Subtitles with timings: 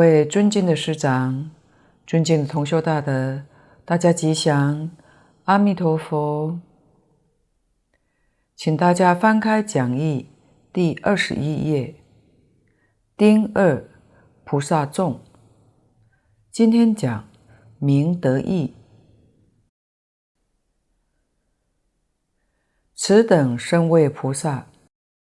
[0.00, 1.50] 各位尊敬的师长，
[2.06, 3.42] 尊敬的同修大德，
[3.84, 4.90] 大家吉祥，
[5.44, 6.58] 阿弥陀佛。
[8.56, 10.30] 请大家翻开讲义
[10.72, 11.96] 第二十一页，
[13.14, 13.90] 丁二
[14.42, 15.20] 菩萨众。
[16.50, 17.28] 今天讲
[17.78, 18.74] 明德义，
[22.94, 24.66] 此等身为菩萨，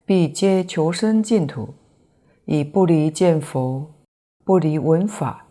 [0.05, 1.73] 必皆求生净土，
[2.45, 3.95] 以不离见佛。
[4.49, 5.45] 不离文法，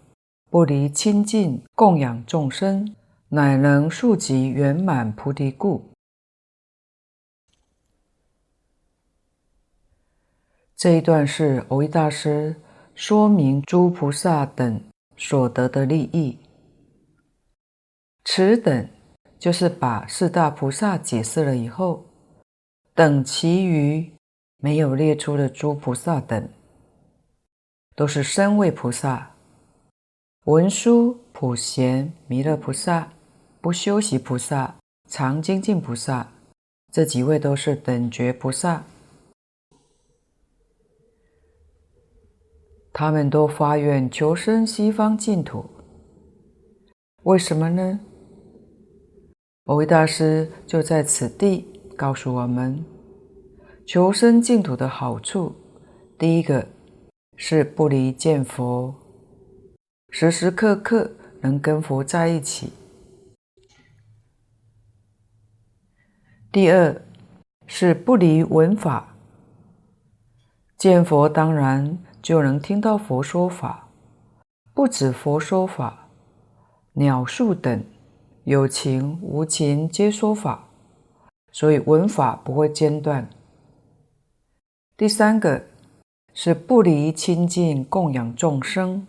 [0.50, 2.97] 不离亲近供养众生，
[3.28, 5.88] 乃能速疾圆满菩提故。
[10.75, 12.56] 这一段是蕅益大师
[12.97, 14.82] 说明诸菩萨等
[15.16, 16.37] 所得的利益。
[18.25, 18.88] 此等
[19.38, 22.04] 就是把四大菩萨解释了以后，
[22.97, 24.12] 等其余
[24.56, 26.48] 没有列出的诸菩萨等。
[27.98, 29.34] 都是身位菩萨，
[30.44, 33.10] 文殊、普贤、弥勒菩萨、
[33.60, 34.72] 不修习菩萨、
[35.09, 36.28] 常精进菩萨，
[36.92, 38.84] 这几位都是等觉菩萨，
[42.92, 45.69] 他们都发愿求生西方净土。
[47.25, 47.98] 为什么呢？
[49.64, 51.66] 蕅益大师就在此地
[51.97, 52.84] 告诉我们，
[53.84, 55.53] 求生净土的好处，
[56.16, 56.64] 第一个。
[57.41, 58.93] 是不离见佛，
[60.10, 62.72] 时时刻刻能跟佛在一起。
[66.50, 67.00] 第二
[67.65, 69.15] 是不离闻法，
[70.76, 73.88] 见佛当然就能听到佛说法，
[74.75, 76.09] 不止佛说法，
[76.94, 77.84] 鸟树等
[78.43, 80.69] 有情无情皆说法，
[81.53, 83.31] 所以闻法不会间断。
[84.97, 85.67] 第三个。
[86.41, 89.09] 是不离亲近供养众生，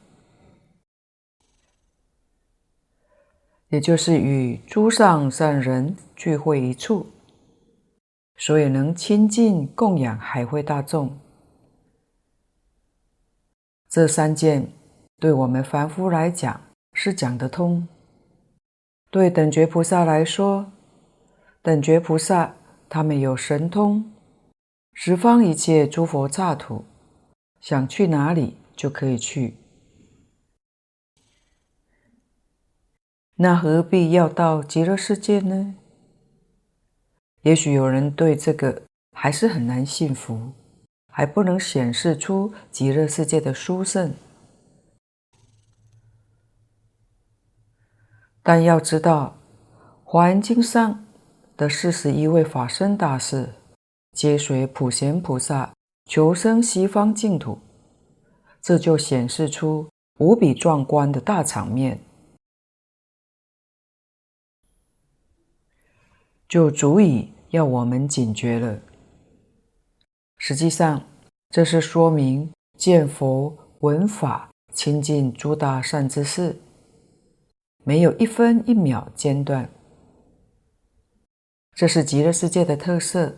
[3.68, 7.06] 也就是与诸上善人聚会一处，
[8.36, 11.16] 所以能亲近供养海会大众。
[13.88, 14.68] 这三件
[15.20, 16.60] 对我们凡夫来讲
[16.94, 17.88] 是讲得通，
[19.12, 20.72] 对等觉菩萨来说，
[21.62, 22.56] 等觉菩萨
[22.90, 24.12] 他们有神通，
[24.96, 26.84] 十方一切诸佛刹土。
[27.60, 29.58] 想去哪里就可以去，
[33.36, 35.76] 那何必要到极乐世界呢？
[37.42, 40.54] 也许有人对这个还是很难信服，
[41.08, 44.14] 还不能显示出极乐世界的殊胜。
[48.42, 49.38] 但要知道，
[50.10, 51.06] 《华严经》上
[51.58, 53.54] 的四十一位法身大士，
[54.14, 55.74] 皆随普贤菩萨。
[56.10, 57.60] 求生西方净土，
[58.64, 62.00] 这就显示出无比壮观的大场面，
[66.48, 68.82] 就足以要我们警觉了。
[70.40, 71.06] 实际上，
[71.52, 76.60] 这是说明见佛闻法亲近诸大善知识，
[77.84, 79.70] 没有一分一秒间断，
[81.76, 83.36] 这是极乐世界的特色。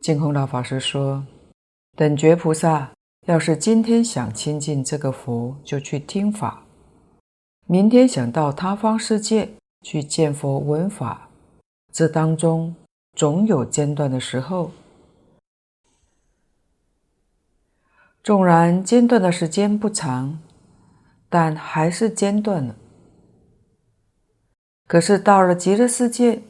[0.00, 1.22] 净空老法师说
[1.94, 2.90] ：“等觉菩萨
[3.26, 6.62] 要是今天想亲近这个佛，就去听法；
[7.66, 9.50] 明天想到他方世界
[9.82, 11.28] 去见佛闻法，
[11.92, 12.74] 这当中
[13.14, 14.70] 总有间断的时候。
[18.24, 20.40] 纵然间断的时间不长，
[21.28, 22.74] 但还是间断了。
[24.86, 26.40] 可是到了极乐世界，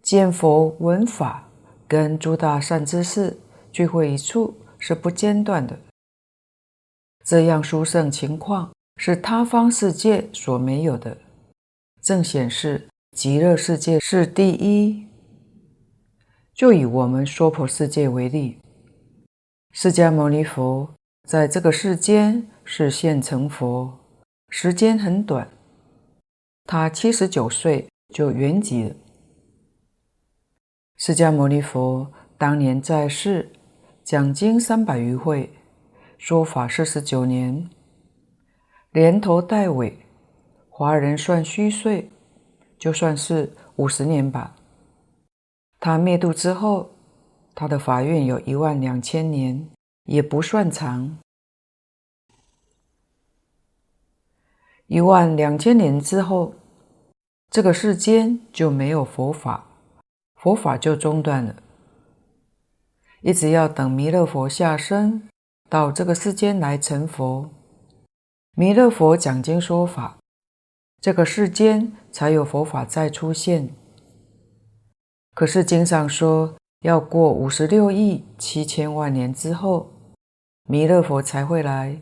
[0.00, 1.42] 见佛闻法。”
[1.88, 3.38] 跟诸大善知识
[3.72, 5.78] 聚会一处是不间断的，
[7.24, 11.18] 这样殊胜情况是他方世界所没有的，
[12.02, 15.06] 正显示极乐世界是第一。
[16.54, 18.58] 就以我们娑婆世界为例，
[19.72, 20.94] 释迦牟尼佛
[21.28, 23.98] 在这个世间是现成佛，
[24.48, 25.48] 时间很短，
[26.64, 28.96] 他七十九岁就圆寂了。
[30.98, 33.52] 释迦牟尼佛当年在世，
[34.02, 35.52] 讲经三百余会，
[36.16, 37.68] 说法四十九年，
[38.92, 39.94] 连头带尾，
[40.70, 42.10] 华人算虚岁，
[42.78, 44.56] 就算是五十年吧。
[45.78, 46.88] 他灭度之后，
[47.54, 49.68] 他的法运有一万两千年，
[50.04, 51.18] 也不算长。
[54.86, 56.54] 一万两千年之后，
[57.50, 59.62] 这个世间就没有佛法。
[60.46, 61.56] 佛法就中断了，
[63.20, 65.28] 一直要等弥勒佛下生，
[65.68, 67.50] 到这个世间来成佛。
[68.52, 70.18] 弥勒佛讲经说法，
[71.00, 73.74] 这个世间才有佛法再出现。
[75.34, 79.90] 可是经上说，要过五十六亿七千万年之后，
[80.68, 82.00] 弥勒佛才会来。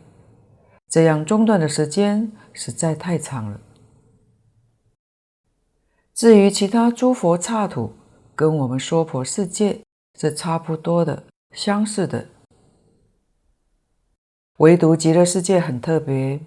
[0.87, 3.59] 这样中断的时间实在太长了。
[6.13, 7.93] 至于其他诸佛刹土，
[8.35, 9.81] 跟我们娑婆世界
[10.19, 12.27] 是差不多的、相似的，
[14.57, 16.39] 唯独极乐世界很特别，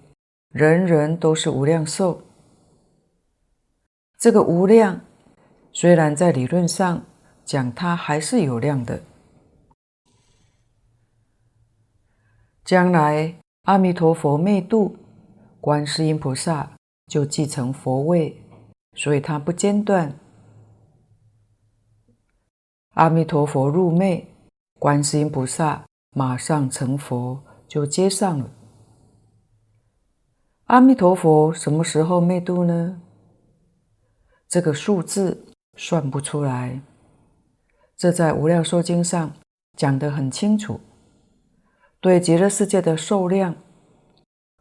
[0.49, 2.21] 人人都是无量寿。
[4.19, 5.01] 这个无量，
[5.73, 7.03] 虽然在理论上
[7.43, 9.01] 讲它还是有量的，
[12.63, 14.95] 将来阿弥陀佛灭度，
[15.59, 16.71] 观世音菩萨
[17.07, 18.39] 就继承佛位。
[18.95, 20.13] 所以它不间断。
[22.99, 24.27] 阿弥陀佛入灭，
[24.77, 28.51] 观世音菩萨马上成佛，就接上了。
[30.65, 32.99] 阿弥陀佛什么时候灭度呢？
[34.49, 35.45] 这个数字
[35.77, 36.81] 算不出来，
[37.95, 39.31] 这在《无量寿经》上
[39.77, 40.81] 讲得很清楚。
[42.01, 43.55] 对极乐世界的寿量，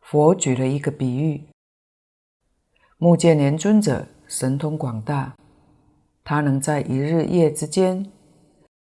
[0.00, 1.49] 佛举了一个比喻：
[2.99, 4.06] 目犍连尊者。
[4.29, 5.35] 神通广大，
[6.23, 8.12] 他能在一日夜之间，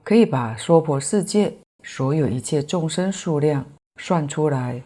[0.03, 3.65] 可以把娑婆世界所有一切众生数量
[3.97, 4.83] 算出来。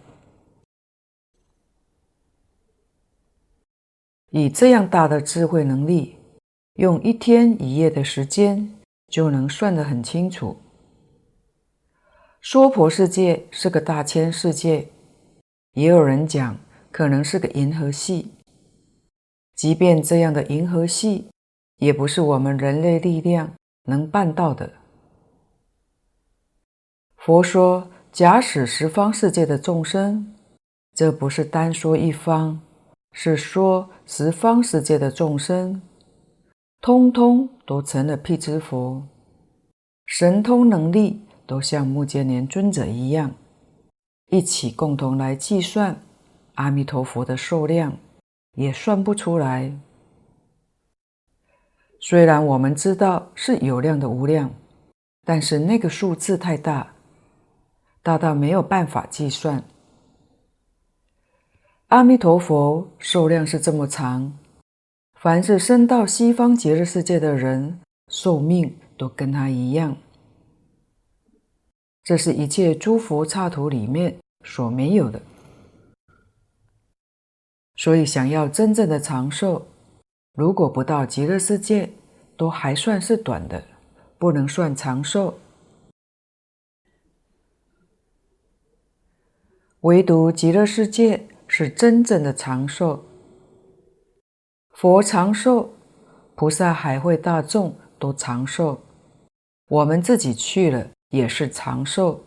[4.30, 6.16] 以这样大的智慧能力，
[6.74, 8.74] 用一天一夜的时间
[9.08, 10.56] 就能算得很清楚。
[12.42, 14.88] 娑婆世界是个大千世界，
[15.74, 16.58] 也有人讲
[16.90, 18.32] 可能是个银河系。
[19.54, 21.28] 即便这样的银河系，
[21.76, 23.54] 也不是我们人类力量
[23.84, 24.72] 能办到的。
[27.24, 30.34] 佛说，假使十方世界的众生，
[30.94, 32.60] 这不是单说一方，
[33.12, 35.80] 是说十方世界的众生，
[36.82, 39.02] 通通都成了辟支佛，
[40.04, 43.34] 神通能力都像目犍连尊者一样，
[44.26, 45.98] 一起共同来计算
[46.56, 47.96] 阿弥陀佛的数量。
[48.56, 49.72] 也算不出来。
[52.00, 54.48] 虽然我们知道是有量的无量，
[55.24, 56.93] 但是那个数字太大，
[58.04, 59.64] 大到没有办法计算。
[61.86, 64.38] 阿弥陀佛寿量是这么长，
[65.14, 69.96] 凡是生到西方极乐世界的人，寿命都跟他一样。
[72.02, 75.22] 这是一切诸佛刹土里面所没有的。
[77.76, 79.66] 所以，想要真正的长寿，
[80.34, 81.88] 如果不到极乐世界，
[82.36, 83.64] 都还算是短的，
[84.18, 85.38] 不能算长寿。
[89.84, 93.04] 唯独极乐世界是真正的长寿。
[94.70, 95.74] 佛长寿，
[96.34, 98.80] 菩萨海会大众都长寿，
[99.68, 102.24] 我们自己去了也是长寿，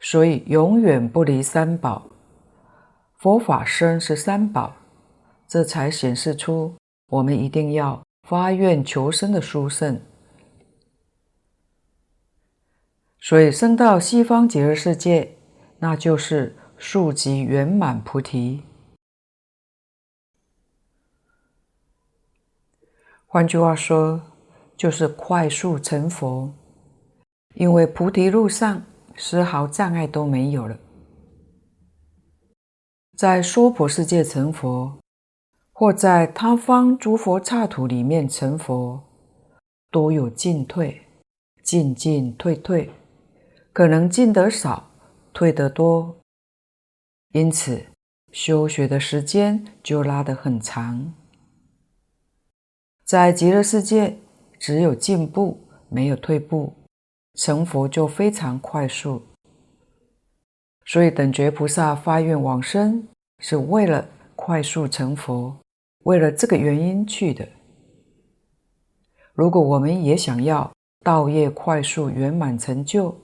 [0.00, 2.10] 所以永远不离三宝。
[3.20, 4.74] 佛法僧是三宝，
[5.46, 6.74] 这才显示出
[7.10, 10.00] 我们一定要发愿求生的殊胜。
[13.20, 15.35] 所以生到西方极乐世界，
[15.78, 18.62] 那就是速疾圆满菩提。
[23.26, 24.20] 换句话说，
[24.76, 26.52] 就是快速成佛，
[27.54, 28.82] 因为菩提路上
[29.16, 30.78] 丝毫障碍都没有了。
[33.16, 34.98] 在娑婆世界成佛，
[35.72, 39.02] 或在他方诸佛刹土里面成佛，
[39.90, 41.02] 都有进退，
[41.62, 42.90] 进进退退，
[43.72, 44.85] 可能进得少，
[45.36, 46.16] 退得多，
[47.32, 47.84] 因此
[48.32, 51.12] 修学的时间就拉得很长。
[53.04, 54.16] 在极乐世界，
[54.58, 56.72] 只有进步，没有退步，
[57.34, 59.20] 成佛就非常快速。
[60.86, 63.06] 所以等觉菩萨发愿往生，
[63.40, 65.54] 是为了快速成佛，
[66.04, 67.46] 为了这个原因去的。
[69.34, 70.72] 如果我们也想要
[71.04, 73.14] 道业快速圆满成就，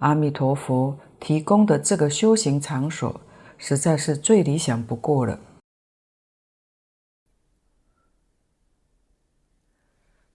[0.00, 3.20] 阿弥陀佛提供的这个修行场所，
[3.56, 5.40] 实在是最理想不过了。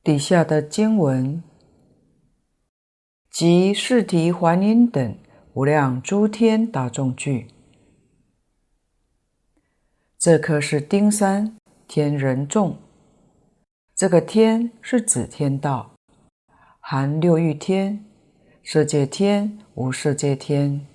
[0.04, 1.44] 底下的经文，
[3.30, 5.18] 及释提桓因等。
[5.56, 7.48] 无量诸天大众聚，
[10.18, 11.56] 这颗是丁三
[11.88, 12.80] 天人众。
[13.94, 15.94] 这个天是指天道，
[16.80, 18.04] 含六欲天、
[18.65, 20.88] 色界天、无色界天。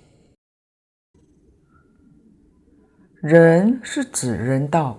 [3.21, 4.97] 人是指人道，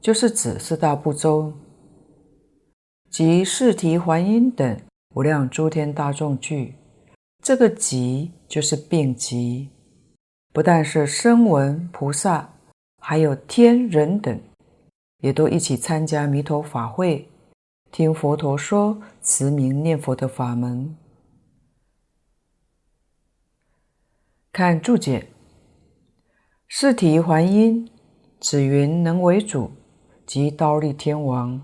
[0.00, 1.52] 就是指四大部洲，
[3.08, 4.76] 即四提还因等
[5.14, 6.74] 无量诸天大众聚。
[7.40, 9.70] 这个集就是病集，
[10.52, 12.54] 不但是声闻菩萨，
[13.00, 14.40] 还有天人等，
[15.18, 17.28] 也都一起参加弥陀法会，
[17.92, 20.96] 听佛陀说慈名念佛的法门。
[24.54, 25.30] 看注解。
[26.68, 27.90] 四体还因，
[28.40, 29.72] 此云能为主，
[30.24, 31.60] 即刀立天王。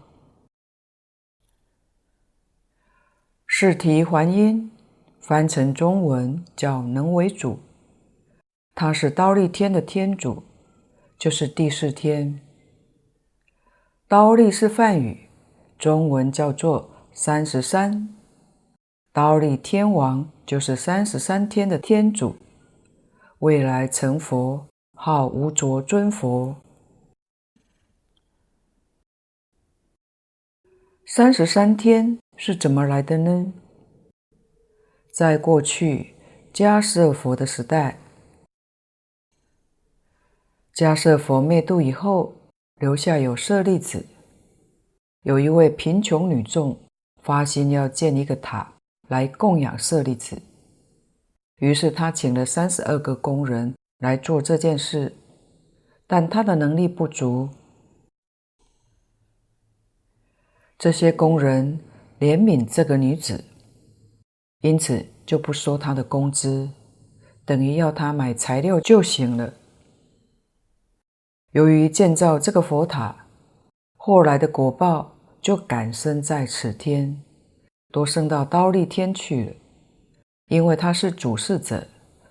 [3.47, 4.73] 四体还因，
[5.20, 7.61] 翻成中文叫能为主，
[8.75, 10.42] 他是刀立天的天主，
[11.16, 12.40] 就是第四天。
[14.09, 15.28] 刀立是梵语，
[15.78, 18.12] 中文叫做三十三，
[19.12, 22.35] 刀立天王就是三十三天的天主，
[23.40, 24.66] 未来成佛。
[25.02, 26.56] 号无着尊佛，
[31.06, 33.50] 三十三天是怎么来的呢？
[35.11, 36.14] 在过去
[36.52, 37.99] 迦舍佛的时代，
[40.75, 42.35] 迦舍佛灭度以后，
[42.75, 44.04] 留下有舍利子。
[45.23, 46.78] 有一位贫穷女众
[47.23, 48.75] 发心要建一个塔
[49.09, 50.42] 来供养舍利子，
[51.60, 53.74] 于是他请了三十二个工人。
[54.00, 55.14] 来做这件事，
[56.06, 57.50] 但他的能力不足。
[60.78, 61.80] 这些工人
[62.18, 63.44] 怜悯这个女子，
[64.62, 66.70] 因此就不收她的工资，
[67.44, 69.52] 等于要她买材料就行了。
[71.52, 73.26] 由于建造这个佛塔，
[73.98, 77.22] 后来的果报就感生在此天，
[77.92, 79.52] 都升到忉利天去了。
[80.50, 81.87] 因为他是主事者，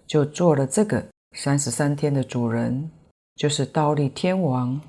[0.05, 1.07] 就做了这个。
[1.31, 2.91] 三十三天的主人
[3.35, 4.81] 就是忉利天王，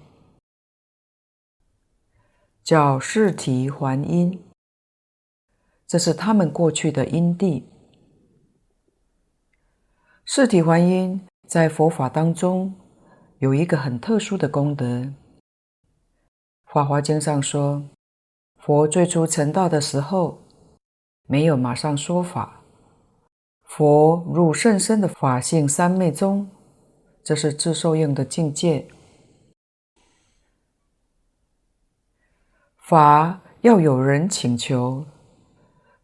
[2.65, 4.43] 叫四体还因，
[5.87, 7.69] 这是他们过去的因地。
[10.27, 12.75] 四体还因在佛法当中
[13.39, 14.87] 有一个很特殊的功德，
[16.65, 17.85] 《法华经》上说，
[18.57, 20.43] 佛最初成道的时候，
[21.29, 22.60] 没有马上说法。
[23.71, 26.51] 佛入甚深的法性三昧中，
[27.23, 28.85] 这是自受用的境界。
[32.79, 35.07] 法要有人请求，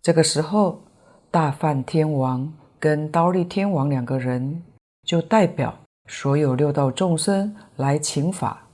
[0.01, 0.81] 这个时候，
[1.29, 4.63] 大梵天王跟刀利天王两个人
[5.03, 8.65] 就代表所有六道众生来请法，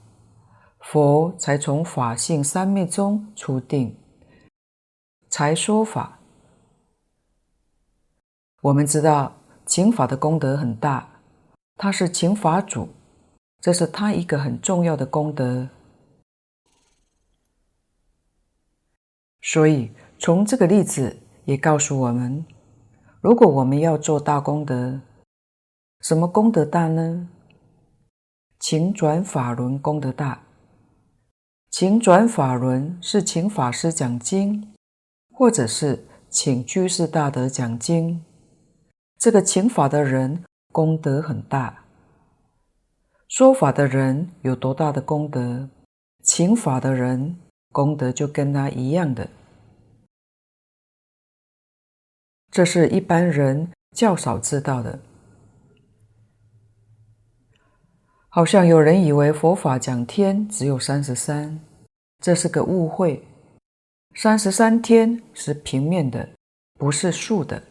[0.81, 3.97] 佛才从法性三昧中出定，
[5.31, 6.19] 才说法。
[8.63, 9.35] 我们知道
[9.67, 11.09] 请法的功德很大，
[11.77, 12.89] 他是请法主，
[13.59, 15.69] 这是他一个很重要的功德。
[19.41, 22.47] 所以从这个例子也告诉我们，
[23.21, 25.01] 如果我们要做大功德，
[26.03, 27.29] 什么功德大呢？
[28.61, 30.41] 请转法轮功德大。
[31.69, 34.73] 请转法轮是请法师讲经，
[35.35, 38.25] 或者是请居士大德讲经。
[39.23, 41.85] 这个请法的人功德很大，
[43.29, 45.69] 说法的人有多大的功德，
[46.25, 47.39] 请法的人
[47.71, 49.29] 功德就跟他一样的。
[52.51, 54.99] 这是一般人较少知道的。
[58.29, 61.61] 好像有人以为佛法讲天只有三十三，
[62.19, 63.25] 这是个误会。
[64.17, 66.29] 三十三天是平面的，
[66.75, 67.63] 不是竖的。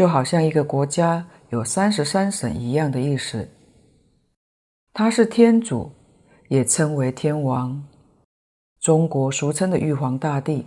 [0.00, 3.46] 就好像一个国家有三十三省一样的意思。
[4.94, 5.92] 他是天主，
[6.48, 7.86] 也称为天王，
[8.80, 10.64] 中国俗称的玉皇大帝。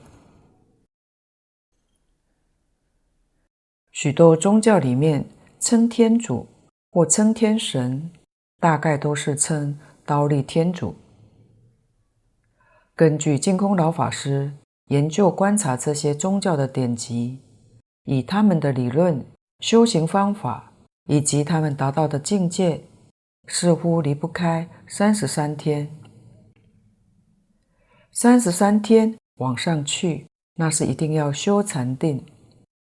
[3.89, 5.25] 许多宗教里面
[5.59, 6.45] 称天主
[6.91, 8.11] 或称天神，
[8.59, 10.93] 大概都是称刀立天主。
[12.95, 14.53] 根据净空老法师
[14.89, 17.39] 研究观察这些宗教的典籍。
[18.05, 19.25] 以他们的理论、
[19.59, 20.71] 修行方法
[21.07, 22.83] 以及他们达到的境界，
[23.47, 25.89] 似乎离不开三十三天。
[28.11, 32.23] 三十三天往上去，那是一定要修禅定，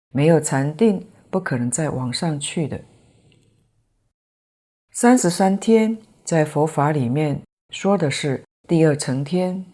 [0.09, 2.81] 没有禅定，不可能再往上去的。
[4.91, 9.65] 三十三天在佛法里面说的是第二层天，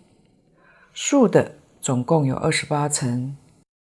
[0.94, 3.36] 数的总共有二十八层。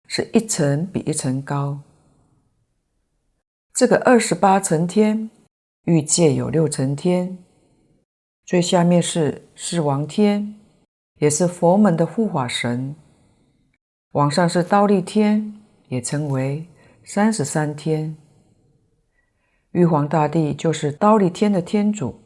[0.08, 1.80] 是一层比一层高。
[3.74, 5.30] 这个二十八层天，
[5.84, 7.38] 欲界有六层天，
[8.46, 10.56] 最下面是四王天，
[11.20, 12.96] 也是佛门的护法神。
[14.14, 16.66] 往上是刀利天，也称为
[17.04, 18.18] 三十三天。
[19.72, 22.20] 玉皇大帝就是刀利天的天主。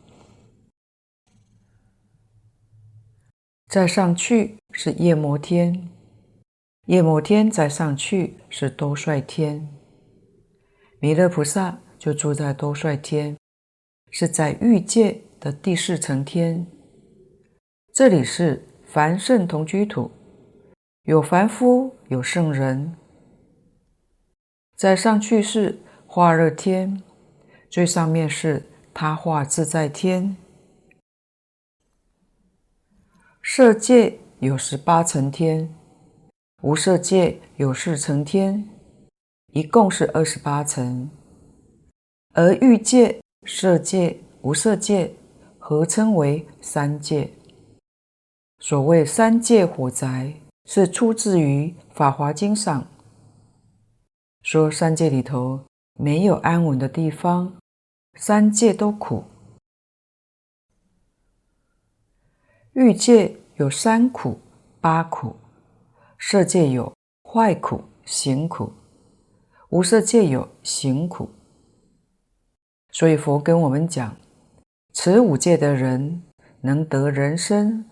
[3.68, 5.90] 再上去是夜摩天，
[6.92, 9.66] 夜摩天再上去是兜率天。
[11.00, 13.38] 弥勒菩萨就住在兜率天，
[14.10, 16.68] 是在欲界的第四层天，
[17.94, 20.12] 这里是凡圣同居土，
[21.04, 22.94] 有凡夫，有圣人。
[24.76, 27.02] 再上去是化热天，
[27.70, 30.36] 最上面是他化自在天。
[33.42, 35.74] 色界有十八层天，
[36.62, 38.70] 无色界有四层天，
[39.54, 41.10] 一共是二十八层。
[42.34, 45.16] 而欲界、色界、无色界。
[45.64, 47.32] 合称为三界。
[48.60, 50.34] 所谓三界火宅，
[50.66, 52.88] 是出自于《法华经》上，
[54.42, 57.56] 说三界里头没有安稳的地方，
[58.16, 59.24] 三界都苦。
[62.74, 64.40] 欲界有三苦、
[64.82, 65.36] 八苦；
[66.24, 66.94] 色界有
[67.28, 68.72] 坏苦、行苦；
[69.70, 71.28] 无色界有行苦。
[72.92, 74.16] 所以佛跟我们讲。
[74.94, 76.22] 持五戒的人
[76.62, 77.86] 能得人身，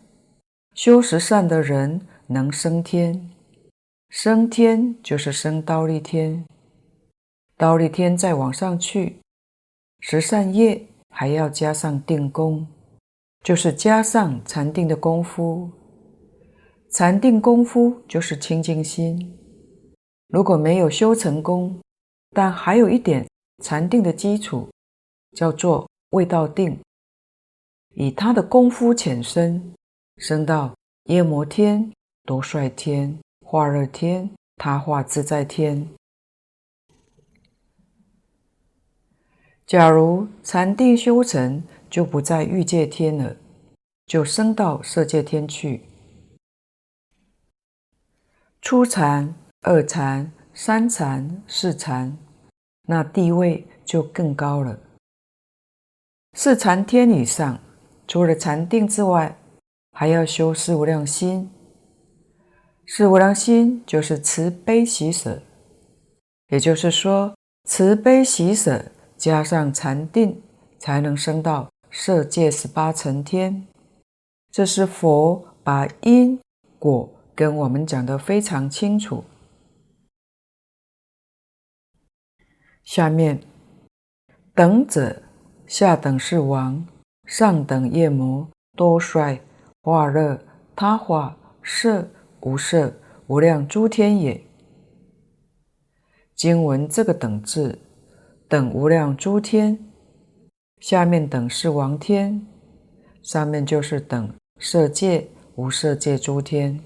[0.76, 3.32] 修十善的人能升天。
[4.10, 6.46] 升天就是升忉利天，
[7.58, 9.20] 忉利天再往上去，
[10.02, 12.68] 十善业还要加上定功，
[13.44, 15.72] 就是加上禅定的功夫。
[16.91, 19.38] 禅定功夫就是清净心。
[20.28, 21.80] 如果没有修成功，
[22.32, 23.28] 但还有一点
[23.63, 24.67] 禅定的基础，
[25.36, 26.80] 叫做未到定。
[27.93, 29.73] 以他的功夫浅深，
[30.17, 30.75] 升到
[31.06, 31.91] 夜摩天、
[32.23, 35.88] 兜率天、化热天、他化自在天。
[39.67, 43.36] 假如禅定修成，就不在欲界天了，
[44.08, 45.84] 就升到色界天去。
[48.62, 52.17] 初禅、二禅、三禅、四禅，
[52.84, 54.80] 那地位就更高了。
[56.34, 57.60] 四禅天以上。
[58.12, 59.38] 除了禅定之外，
[59.91, 61.48] 还要修四无量心。
[62.88, 65.43] 四无量心就是慈悲喜舍，
[66.48, 68.84] 也就是说，慈悲喜舍
[69.15, 70.41] 加上禅定，
[70.80, 73.67] 才能升到色界十八层天。
[74.52, 76.39] 这是佛把因
[76.80, 77.08] 果
[77.39, 79.23] 跟我们讲得非常清楚。
[82.84, 83.39] 下面
[84.54, 85.23] 等者，
[85.65, 86.86] 下等是王。
[87.23, 89.39] 上等夜魔多衰
[89.84, 90.38] 化热
[90.75, 92.10] 他化色
[92.41, 92.93] 无色
[93.28, 94.43] 无量诸天也。
[96.36, 97.80] 经文这个等字，
[98.49, 99.80] 等无量诸天，
[100.82, 102.45] 下面等是王天，
[103.23, 106.78] 上面就是等色界无色界诸天。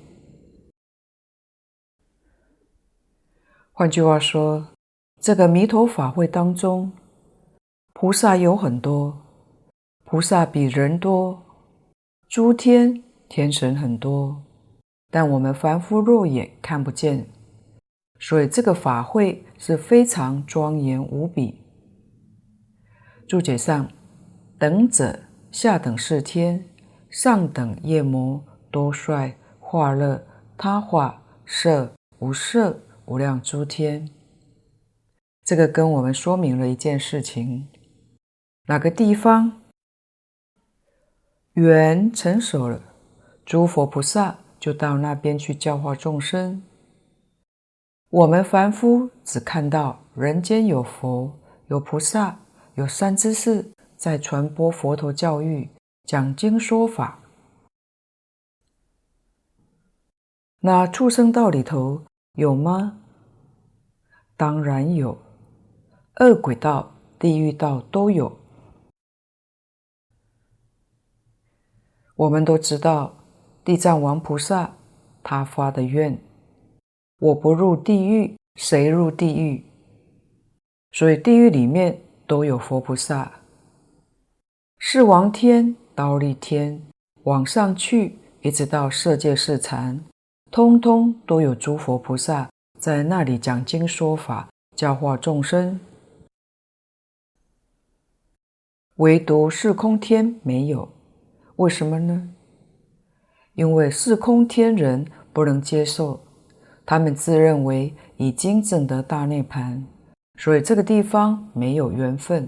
[3.76, 4.68] 换句话说，
[5.20, 6.92] 这个弥陀法会当中，
[7.94, 9.18] 菩萨有很多。
[10.06, 11.42] 菩萨比人多，
[12.30, 14.44] 诸天天神很多，
[15.10, 17.26] 但我们凡夫肉眼看不见，
[18.20, 21.60] 所以这个法会是非常庄严无比。
[23.28, 23.90] 注解上，
[24.60, 25.20] 等者
[25.52, 26.64] 下等是天，
[27.10, 30.24] 上等夜魔多帅化乐
[30.56, 34.10] 他化色无色无量诸天。
[35.44, 37.68] 这个跟我们说明了一件事情：
[38.68, 39.62] 哪个地方？
[41.54, 42.82] 缘成熟了，
[43.46, 46.64] 诸佛菩萨就到那边去教化众生。
[48.10, 52.40] 我们凡夫只看到人间有佛、有菩萨、
[52.76, 55.70] 有善知识在传播佛陀教育、
[56.06, 57.20] 讲经说法。
[60.60, 63.00] 那畜生道里头有吗？
[64.36, 65.16] 当然有，
[66.16, 68.40] 饿鬼道、地狱道都有。
[72.16, 73.14] 我们都知道，
[73.64, 74.74] 地藏王菩萨
[75.22, 76.20] 他发的愿：
[77.20, 79.64] 我不入地狱，谁入地狱？
[80.92, 83.32] 所以地狱里面都有佛菩萨。
[84.80, 86.82] 四王天、刀利天
[87.24, 90.04] 往上去，一直到色界四禅，
[90.54, 95.80] 通通都有诸佛菩萨在那里讲经说法，教化众生。
[98.98, 100.88] 唯独四空天没有。
[101.56, 102.30] 为什么呢？
[103.56, 106.24] 因为四空天人不能接受，
[106.86, 109.82] 他们自认为已经证得大涅槃，
[110.38, 112.48] 所以这个地方没有缘分。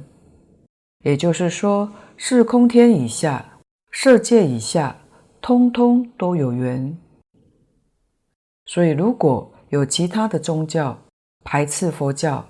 [0.99, 3.43] 也就是说，四空天以下、
[3.91, 4.95] 色界以下，
[5.41, 6.95] 通通都有缘。
[8.65, 10.99] 所以，如果有其他的宗教
[11.43, 12.47] 排斥佛教，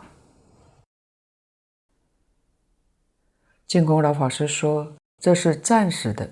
[3.67, 6.31] 净空老法师说这是暂时的。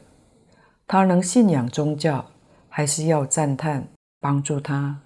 [0.87, 2.31] 他能信仰宗教，
[2.69, 3.87] 还是要赞叹
[4.19, 5.01] 帮助他。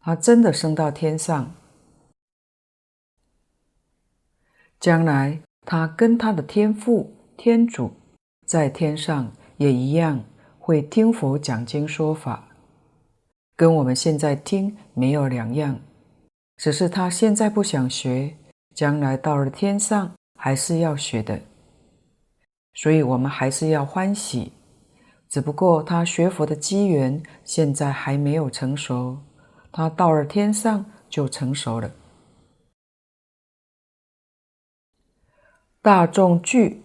[0.00, 1.54] 他真的升到天上，
[4.80, 7.94] 将来他跟他的天父天主
[8.46, 10.24] 在天上也一样
[10.58, 12.48] 会听佛讲经说法。
[13.56, 15.78] 跟我们现在听没有两样，
[16.56, 18.36] 只是他现在不想学，
[18.74, 21.40] 将来到了天上还是要学的，
[22.74, 24.52] 所以我们还是要欢喜。
[25.28, 29.18] 只不过他学佛的机缘现在还没有成熟，
[29.70, 31.90] 他到了天上就成熟了。
[35.80, 36.82] 大众聚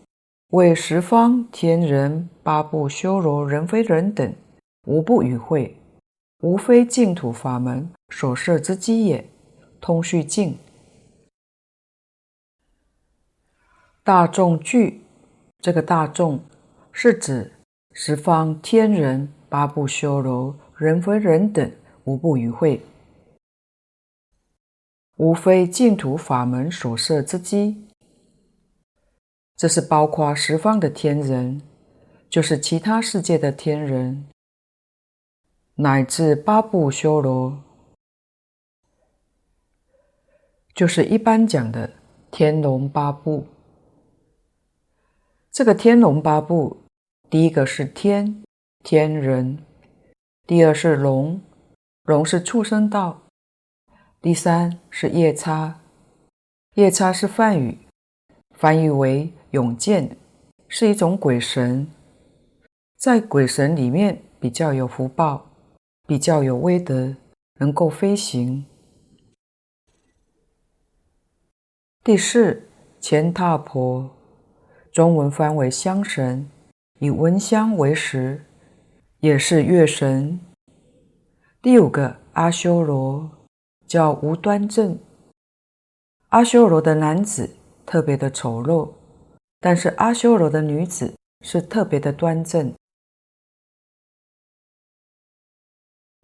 [0.49, 4.35] 为十方天人八部修罗人非人等，
[4.85, 5.78] 无不与会。
[6.41, 9.29] 无非净土法门所摄之机也。
[9.81, 10.57] 通续净，
[14.03, 15.01] 大众具，
[15.61, 16.43] 这个大众
[16.91, 17.53] 是指
[17.93, 21.71] 十方天人、八部修罗、人非人等，
[22.03, 22.81] 无不与会。
[25.15, 27.87] 无非净土法门所摄之机，
[29.55, 31.61] 这是包括十方的天人，
[32.29, 34.27] 就是其他世界的天人。
[35.81, 37.57] 乃至八部修罗，
[40.75, 41.89] 就是一般讲的
[42.29, 43.47] 天龙八部。
[45.49, 46.75] 这个天龙八部，
[47.29, 48.43] 第一个是天，
[48.83, 49.59] 天人；
[50.45, 51.39] 第二是龙，
[52.03, 53.21] 龙是畜生道；
[54.21, 55.79] 第三是夜叉，
[56.73, 57.77] 夜叉是梵语，
[58.51, 60.17] 翻译为勇健，
[60.67, 61.89] 是一种鬼神，
[62.97, 65.48] 在鬼神里面比较有福报。
[66.09, 67.15] 比较有威德，
[67.59, 68.65] 能够飞行。
[72.03, 72.67] 第四，
[72.99, 74.09] 乾闥婆，
[74.91, 76.49] 中文翻为香神，
[76.97, 78.43] 以闻香为食，
[79.19, 80.39] 也是月神。
[81.61, 83.29] 第五个阿修罗，
[83.85, 84.97] 叫无端正。
[86.29, 88.89] 阿修罗的男子特别的丑陋，
[89.59, 91.13] 但是阿修罗的女子
[91.45, 92.73] 是特别的端正。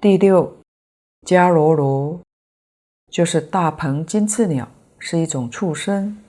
[0.01, 0.57] 第六，
[1.25, 2.19] 迦罗罗
[3.09, 6.21] 就是大鹏金翅鸟，是一种畜生。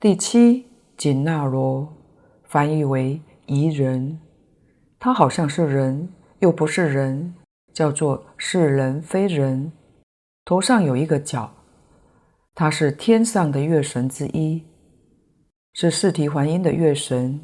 [0.00, 1.92] 第七，紧那罗
[2.44, 4.18] 翻译为夷人，
[4.98, 6.08] 他好像是人，
[6.40, 7.34] 又不是人，
[7.72, 9.70] 叫做是人非人。
[10.44, 11.54] 头上有一个角，
[12.54, 14.64] 他是天上的月神之一，
[15.74, 17.40] 是四体还音的月神。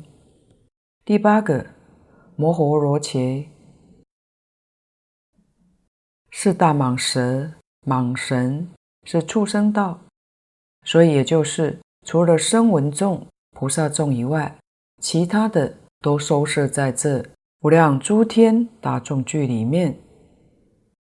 [1.05, 1.78] 第八个。
[2.41, 3.49] 摩诃罗伽
[6.31, 7.51] 是大蟒蛇，
[7.85, 8.69] 蟒神
[9.03, 9.99] 是畜生道，
[10.85, 14.57] 所以也就是除了声闻众、菩萨众以外，
[15.03, 17.27] 其他的都收摄在这
[17.63, 19.99] 无量诸天大众聚里面。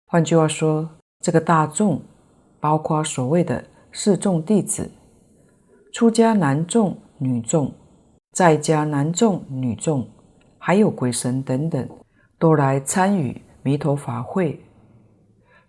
[0.06, 2.00] 换句话说，这个大众
[2.60, 4.90] 包括所谓的四众弟子、
[5.92, 7.70] 出家男众、女众、
[8.32, 10.08] 在家男众、女众。
[10.62, 11.88] 还有鬼神等等，
[12.38, 14.60] 都来参与弥陀法会，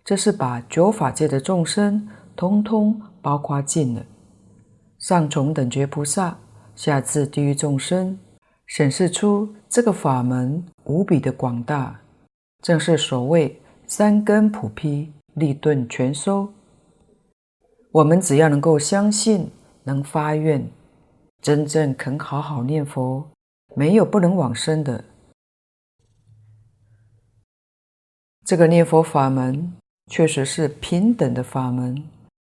[0.04, 4.04] 这是把九法界的众生通通包括进了。
[4.98, 6.36] 上从等觉菩萨，
[6.76, 8.18] 下至地狱众生，
[8.66, 11.98] 显示出这个法门无比的广大，
[12.60, 16.52] 正是所谓三根普披，利钝全收。
[17.90, 19.50] 我们只要能够相信，
[19.84, 20.70] 能发愿，
[21.40, 23.31] 真正肯好好念佛。
[23.74, 25.04] 没有不能往生的。
[28.44, 29.72] 这个念佛法门
[30.08, 32.02] 确实是平等的法门，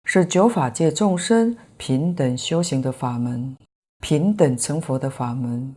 [0.06, 3.58] 是九法界众生平等修行的法门，
[4.00, 5.76] 平等成佛的法门。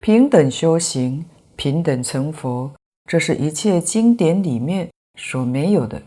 [0.00, 2.72] 平等修行，平等成佛，
[3.10, 6.00] 这是一切经典里面所没有的。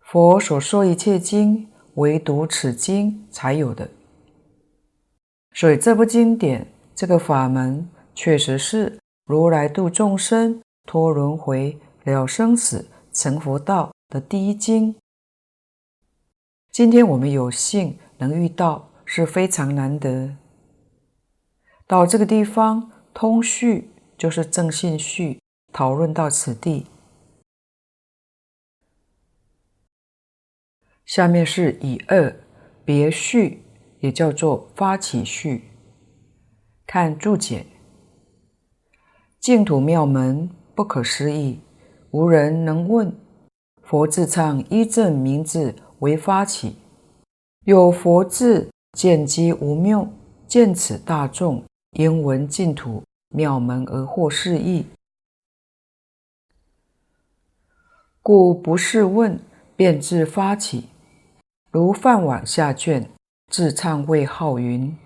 [0.00, 3.88] 佛所说一切经，唯独此经才有的。
[5.54, 14.94] 所以这部经典，这个法门，确实是如来度众生、脱轮回、了生死、成佛道的第一经。
[16.70, 20.34] 今天我们有幸能遇到是非常难得。
[21.86, 25.38] 到这个地方，通序就是正信序，
[25.70, 26.86] 讨论到此地。
[31.04, 32.34] 下面是乙二
[32.86, 33.62] 别序，
[34.02, 35.70] 也叫做发起序。
[36.86, 37.64] 看注解：
[39.40, 41.60] 净土妙门不可思议，
[42.10, 43.16] 无人能问。
[43.82, 46.76] 佛自唱一正名字为发起，
[47.64, 50.08] 有佛智见机无谬，
[50.46, 51.62] 见此大众
[51.92, 54.86] 应闻净土妙门而获是义，
[58.22, 59.38] 故不是问，
[59.76, 60.88] 便自发起。
[61.70, 63.08] 如梵网下卷
[63.52, 64.96] 自唱谓号云：“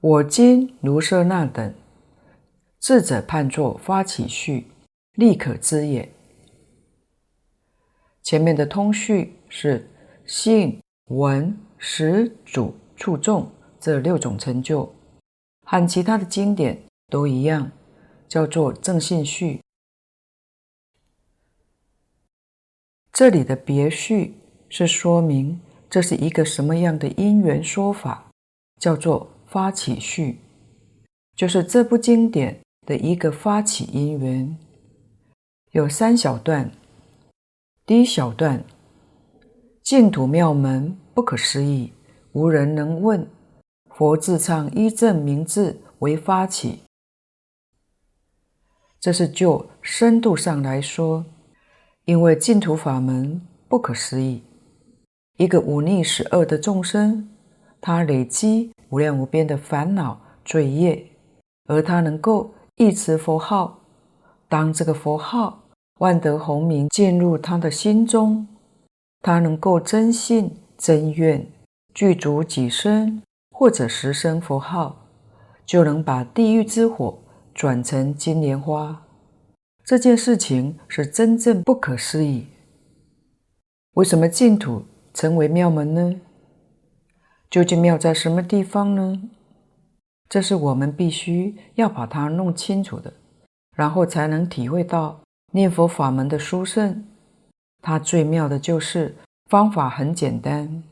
[0.00, 1.74] 我今卢舍那等，
[2.80, 4.68] 智者判作发起序，
[5.12, 6.10] 立可知也。”
[8.24, 9.86] 前面的通序是
[10.24, 14.90] 信、闻、识、主、触、众这六种成就，
[15.66, 17.70] 和其他的经典都一样，
[18.26, 19.60] 叫做正信序。
[23.12, 24.34] 这里的别序
[24.68, 28.30] 是说明这是一个什么样的因缘说法，
[28.80, 30.38] 叫做发起序，
[31.34, 34.56] 就是这部经典的一个发起因缘。
[35.72, 36.70] 有三小段，
[37.86, 38.62] 第一小段，
[39.82, 41.92] 净土妙门不可思议，
[42.32, 43.26] 无人能问。
[43.94, 46.82] 佛自唱一正名字为发起，
[49.00, 51.24] 这是就深度上来说。
[52.04, 54.42] 因为净土法门不可思议，
[55.38, 57.28] 一个忤逆十恶的众生，
[57.80, 61.12] 他累积无量无边的烦恼罪业，
[61.68, 63.78] 而他能够一持佛号，
[64.48, 65.62] 当这个佛号
[66.00, 68.48] 万德洪名进入他的心中，
[69.20, 71.46] 他能够真信真愿
[71.94, 73.22] 具足几声
[73.52, 75.06] 或者十声佛号，
[75.64, 77.16] 就能把地狱之火
[77.54, 79.04] 转成金莲花。
[79.84, 82.48] 这件事情是真正不可思议。
[83.94, 84.82] 为什么净土
[85.18, 86.20] 成为妙门呢？
[87.50, 89.20] 究竟妙在什么地方呢？
[90.28, 93.12] 这是我们必须要把它弄清楚的，
[93.74, 97.04] 然后才能体会到念佛法门的殊胜。
[97.82, 100.84] 它最妙的就是方法很简单。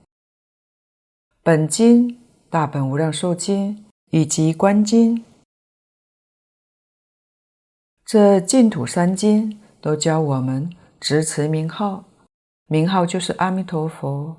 [1.44, 2.18] 本经、
[2.50, 5.24] 大本无量寿经以及观经。
[8.04, 12.04] 这净土三经都教我们执持名号，
[12.66, 14.36] 名号就是阿弥陀佛。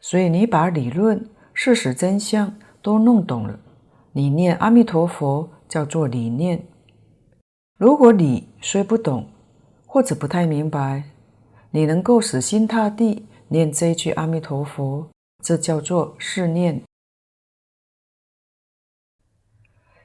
[0.00, 3.58] 所以你把理论、事实、真相都弄懂了，
[4.12, 6.66] 你念阿弥陀佛叫做理念。
[7.78, 9.28] 如果你虽不懂，
[9.86, 11.04] 或者不太明白，
[11.70, 15.08] 你能够死心塌地念这一句阿弥陀佛，
[15.42, 16.82] 这叫做试念。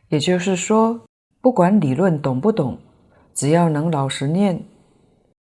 [0.08, 1.02] 也就是说。
[1.42, 2.78] 不管理论懂不懂，
[3.34, 4.66] 只要能老实念，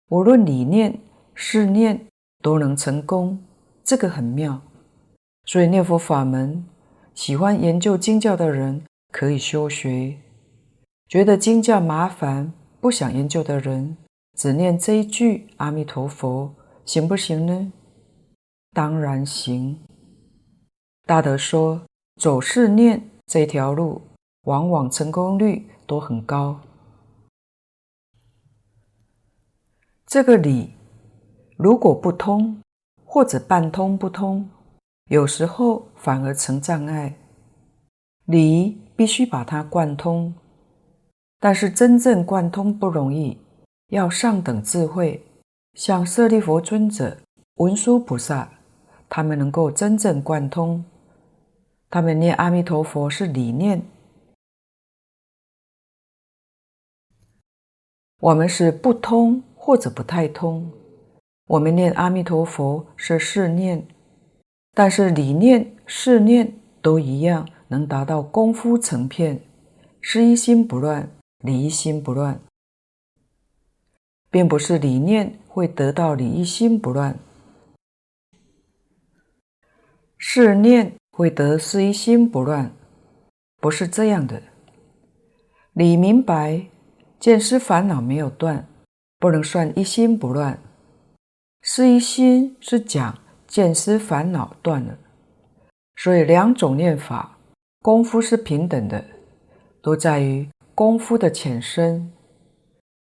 [0.09, 0.99] 无论理念、
[1.35, 2.07] 试念
[2.42, 3.42] 都能成功，
[3.83, 4.62] 这个很妙。
[5.44, 6.64] 所以念佛法门，
[7.14, 10.16] 喜欢研究经教的人可以修学；
[11.09, 13.97] 觉得经教麻烦，不想研究的人，
[14.38, 17.73] 只念这一句阿弥陀佛，行不行呢？
[18.73, 19.79] 当然行。
[21.07, 21.83] 大德说，
[22.20, 24.01] 走试念这条路，
[24.44, 26.61] 往往成功率都很高。
[30.07, 30.73] 这个理
[31.57, 32.61] 如果不通，
[33.05, 34.49] 或者半通不通，
[35.09, 37.14] 有时候反而成障碍。
[38.25, 40.35] 理必须把它贯通，
[41.38, 43.38] 但是真正贯通不容易，
[43.88, 45.25] 要上等智慧，
[45.75, 47.19] 像舍利弗尊者、
[47.57, 48.51] 文殊菩萨，
[49.09, 50.85] 他们能够真正贯通。
[51.90, 53.81] 他们念阿弥陀佛是理念。
[58.21, 60.73] 我们是不通或者不太通，
[61.46, 63.87] 我们念阿弥陀佛是试念，
[64.72, 69.42] 但是理念、试念都一样，能达到功夫成片，
[70.00, 72.40] 是一心不乱，理一心不乱，
[74.30, 77.18] 并不是理念会得到理一心不乱，
[80.16, 82.72] 试念会得是一心不乱，
[83.61, 84.42] 不是这样的，
[85.72, 86.66] 理明白。
[87.20, 88.66] 见思烦恼没有断，
[89.18, 90.59] 不能算一心不乱。
[91.66, 94.98] 事一心是讲见思烦恼断了，
[95.96, 97.38] 所以两种念法
[97.81, 99.03] 功夫是平等的，
[99.81, 102.12] 都在于功夫的浅深。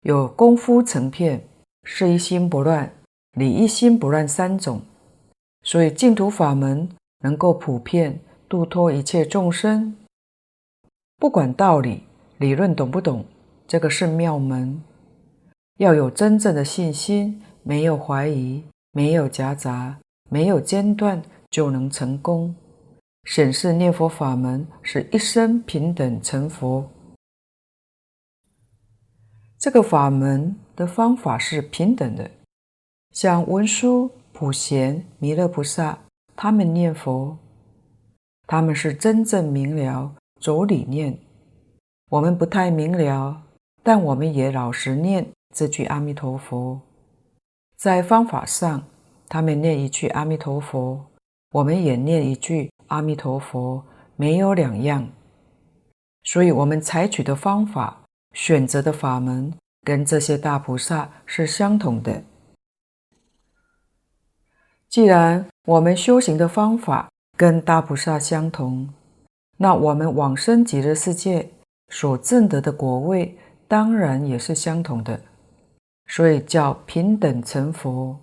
[0.02, 1.44] 有功夫成片，
[1.86, 2.94] 是一心不乱，
[3.32, 4.80] 理一心不乱三种。
[5.64, 6.88] 所以净土法门
[7.22, 9.98] 能够普遍度脱一切众生。
[11.18, 12.04] 不管道理、
[12.38, 13.26] 理论懂不懂，
[13.68, 14.80] 这个是妙门。
[15.80, 22.54] 要有真正的信心，没有怀疑，没有夹杂，没有间断，就能成功。
[23.26, 26.90] 显示念佛法门是一生平等成佛。
[29.60, 32.32] 这个法门的方法是平等的，
[33.12, 36.00] 像文殊、普贤、弥勒菩萨，
[36.36, 37.38] 他们念佛，
[38.48, 41.16] 他们是真正明了，走理念。
[42.10, 43.44] 我们不太明了，
[43.84, 46.82] 但我们也老实念这句阿弥陀佛。
[47.82, 48.84] 在方法上，
[49.28, 51.04] 他们念一句阿弥陀佛，
[51.52, 53.84] 我们也念一句阿弥陀佛，
[54.16, 55.10] 没有两样。
[56.24, 57.98] 所以，我们采取的方法。
[58.34, 62.24] 选择的法门跟这些大菩萨是相同的。
[64.88, 68.88] 既然我们修行的方法跟大菩萨相同，
[69.58, 71.50] 那我们往生极乐世界
[71.90, 75.20] 所证得的果位当然也是相同的，
[76.12, 78.20] 所以叫平等成佛。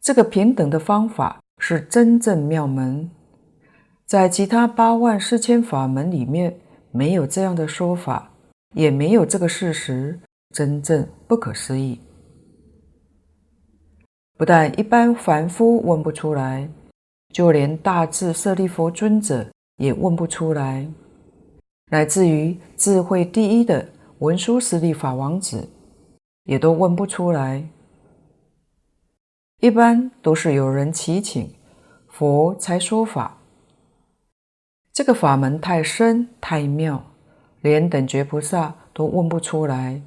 [0.00, 3.10] 这个平等的方法是真正妙门，
[4.06, 6.56] 在其他八万四千法门里面
[6.90, 8.28] 没有这样的说法。
[8.74, 10.18] 也没有这个事实，
[10.54, 12.00] 真正不可思议。
[14.38, 16.66] 不但一般凡夫问不出来，
[17.34, 20.88] 就连大智舍利弗尊者也问不出来，
[21.90, 23.86] 乃至于智慧第一的
[24.20, 25.68] 文殊师利法王子，
[26.44, 27.68] 也都问不出来。
[29.58, 31.54] 一般都是有人祈请
[32.08, 33.38] 佛才说法，
[34.92, 37.06] 这个法门太深太妙。
[37.60, 40.02] 连等觉菩萨都问不出来，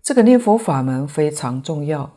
[0.00, 2.12] 这个念佛法门非常重要。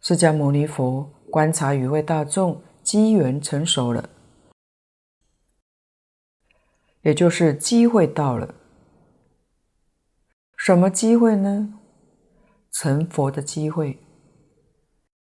[0.00, 4.08] 释迦牟尼佛观察与会大众机缘成熟了，
[7.02, 8.54] 也就是机会到了。
[10.64, 11.74] 什么机会呢？
[12.70, 13.98] 成佛的机会。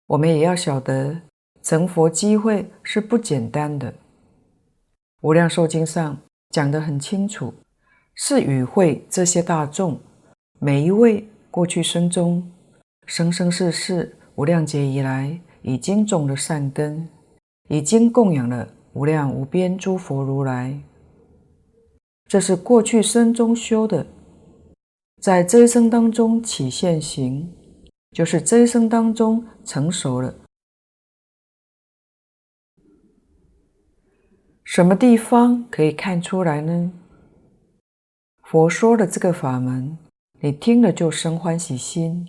[0.06, 1.22] 我们也要晓得，
[1.64, 3.96] 成佛机会是不简单的。
[5.22, 6.16] 无量寿经上。
[6.52, 7.52] 讲得很清楚，
[8.14, 10.00] 是与会这些大众，
[10.60, 12.52] 每一位过去生中、
[13.08, 17.10] 生生世世无量劫以来，已经种了善根，
[17.70, 20.80] 已经供养了无量无边诸佛如来。
[22.28, 24.06] 这是过去生中修的，
[25.24, 27.50] 在这一生当中起现行，
[28.12, 30.36] 就是这一生当中成熟了。
[34.66, 36.92] 什么地方可以看出来呢？
[38.42, 39.98] 佛说的这个法门，
[40.42, 42.28] 你听了就生欢喜心，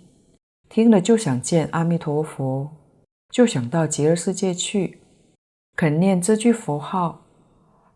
[0.69, 2.71] 听了就想见阿弥陀佛，
[3.29, 5.01] 就想到极乐世界去，
[5.75, 7.25] 肯念这句佛号，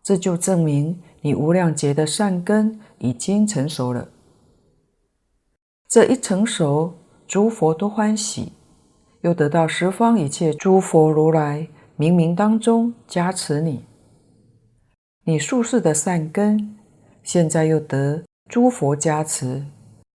[0.02, 4.06] 这就证明你无量劫的善根已经成熟了。
[5.90, 8.52] 这一成熟，诸佛都欢喜，
[9.22, 11.66] 又得到十方一切诸佛如来
[11.98, 13.84] 冥冥当中加持你。
[15.24, 16.78] 你宿世的善根，
[17.24, 19.66] 现在又得诸佛加持，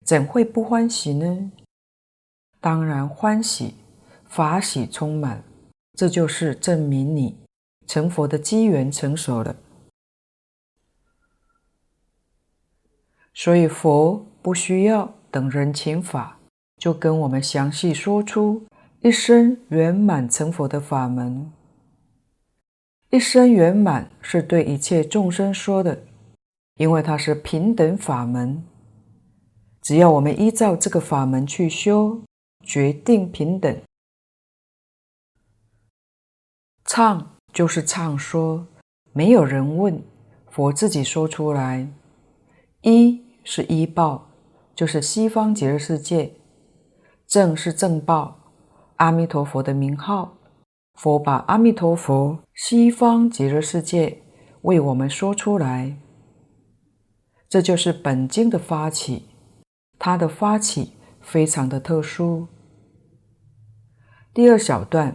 [0.04, 1.52] 怎会不欢喜呢？
[2.60, 3.76] 当然欢喜，
[4.26, 5.44] 法喜充满，
[5.92, 7.38] 这就是证明你
[7.86, 9.54] 成佛的机缘成熟了。
[13.32, 16.38] 所以佛不需要等人请法，
[16.76, 18.62] 就跟我们详细说出
[19.00, 21.50] 一生圆满成佛的法门。
[23.10, 26.04] 一生圆满是对一切众生说的，
[26.76, 28.64] 因为它是平等法门。
[29.82, 32.22] 只要我们依照这个法门去修，
[32.64, 33.76] 决定平等。
[36.84, 38.66] 唱就是唱说，
[39.12, 40.02] 没有人问，
[40.50, 41.88] 佛自己说出来。
[42.82, 44.29] 一是依报，
[44.80, 46.32] 就是西方极乐世界。
[47.26, 48.38] 正是正报，
[48.96, 50.38] 阿弥陀佛的名号。
[50.94, 54.22] 佛把阿弥陀佛、西方极乐世界
[54.62, 55.98] 为我们说出来，
[57.46, 59.28] 这就是本经的发起。
[59.98, 62.48] 它的发起非常的特殊。
[64.32, 65.14] 第二小段，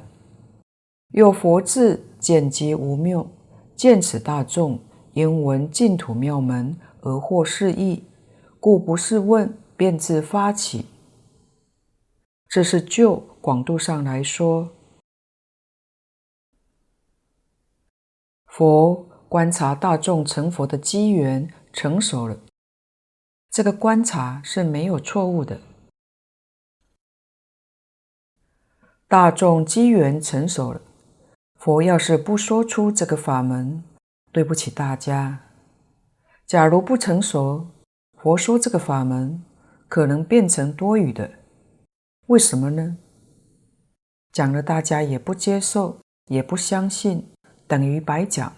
[1.10, 3.28] 有佛智见机无谬，
[3.76, 4.80] 见此大众
[5.14, 8.04] 因闻净土妙门而获是义，
[8.66, 10.88] 故不是问，便自发起。
[12.48, 14.74] 这是就广度上来说。
[18.48, 22.40] 佛观察大众成佛的机缘成熟了，
[23.52, 25.62] 这个观察是没有错误的。
[29.08, 30.82] 大众机缘成熟了，
[31.60, 33.84] 佛要是不说出这个法门，
[34.32, 35.52] 对不起大家。
[36.48, 37.68] 假如不成熟，
[38.26, 39.44] 佛说这个法门，
[39.88, 41.30] 可能变成多余的。
[42.26, 42.98] 为什么呢？
[44.32, 47.30] 讲了大家也不接受，也不相信，
[47.68, 48.52] 等于白讲。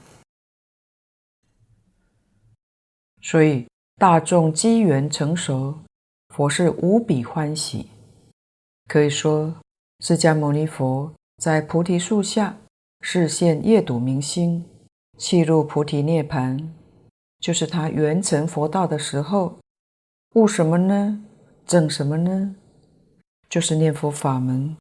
[3.21, 5.79] 所以大众机缘成熟，
[6.33, 7.89] 佛是无比欢喜。
[8.85, 9.53] 可以说，
[9.99, 12.55] 释迦牟尼佛在菩提树下
[13.01, 14.63] 示现夜睹明星，
[15.17, 16.69] 契入菩提涅槃。
[17.39, 19.59] 就是他圆成佛道的时候，
[20.33, 21.23] 悟什么呢？
[21.65, 22.55] 证什么呢？
[23.49, 24.75] 就是念佛法门。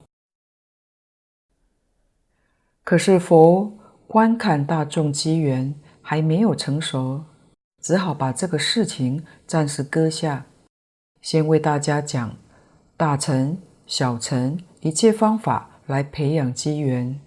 [2.82, 3.72] 可是佛
[4.06, 7.24] 观看大众机缘还没有成熟，
[7.82, 10.46] 只好把这个事情暂时搁下，
[11.20, 12.36] 先为大家讲
[12.96, 17.20] 大乘、小乘一切方法来培养机缘。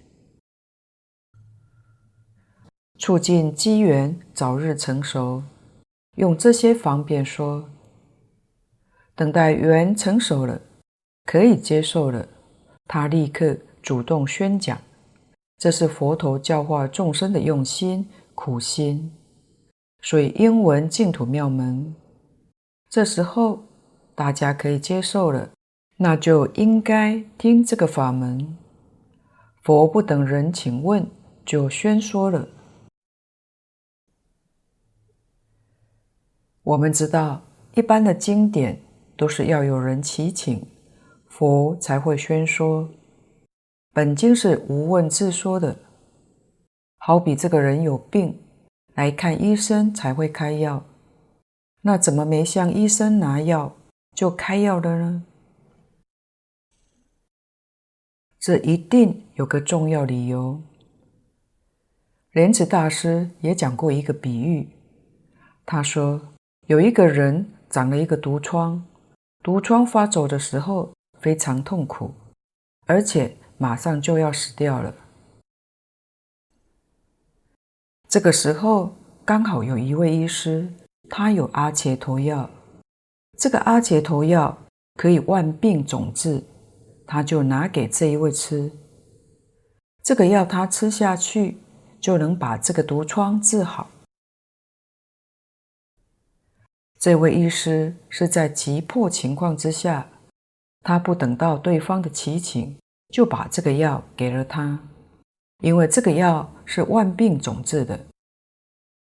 [2.99, 5.41] 促进机缘早日成熟，
[6.17, 7.63] 用这些方便说。
[9.15, 10.59] 等待缘成熟了，
[11.25, 12.27] 可以接受了，
[12.87, 14.77] 他立刻主动宣讲。
[15.57, 19.09] 这是佛陀教化众生的用心苦心，
[20.01, 21.95] 所以英文净土妙门。
[22.89, 23.63] 这时候
[24.13, 25.49] 大家可以接受了，
[25.95, 28.57] 那就应该听这个法门。
[29.63, 31.09] 佛不等人请问，
[31.45, 32.45] 就宣说了。
[36.69, 37.41] 我们知道，
[37.73, 38.79] 一般的经典
[39.17, 40.63] 都是要有人祈请，
[41.27, 42.87] 佛才会宣说。
[43.91, 45.75] 本经是无问自说的，
[46.99, 48.39] 好比这个人有病，
[48.93, 50.85] 来看医生才会开药，
[51.81, 53.75] 那怎么没向医生拿药
[54.13, 55.23] 就开药了呢？
[58.39, 60.61] 这一定有个重要理由。
[62.33, 64.69] 莲池大师也讲过一个比喻，
[65.65, 66.21] 他说。
[66.69, 68.85] 有一个人长了一个毒疮，
[69.41, 72.13] 毒疮发作的时候非常痛苦，
[72.85, 74.93] 而且马上就要死掉了。
[78.07, 78.95] 这个时候
[79.25, 80.71] 刚好有一位医师，
[81.09, 82.47] 他有阿伽陀药，
[83.39, 84.55] 这个阿伽陀药
[84.93, 86.43] 可以万病总治，
[87.07, 88.71] 他就拿给这一位吃。
[90.03, 91.57] 这个药他吃下去，
[91.99, 93.89] 就能把这个毒疮治好。
[96.99, 100.09] 这位医师是在急迫情况之下，
[100.81, 102.77] 他不等到对方的祈请，
[103.07, 104.77] 就把这个药给了他，
[105.63, 107.97] 因为这个药是万病总治的。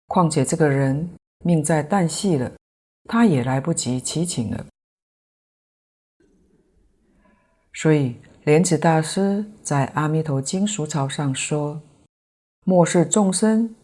[0.08, 1.08] 况且这个人
[1.42, 2.52] 命在旦夕了，
[3.08, 4.66] 他也来不及祈请了。
[7.72, 11.80] 所以莲池大师在《阿弥陀经疏钞》上说
[12.66, 13.74] ：“末世众生